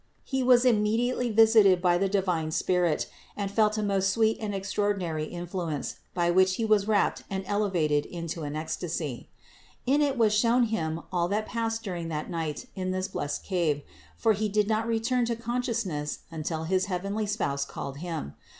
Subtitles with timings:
[0.23, 3.05] He was immediately visited by the divine Spirit
[3.37, 8.07] and felt a most sweet and extraordinary influence, by which he was wrapt and elevated
[8.07, 9.29] into an ecstasy.
[9.85, 13.83] In it was shown him all that passed during that night in this blessed cave;
[14.17, 18.33] for he did not return to con sciousness until his heavenly Spouse called him.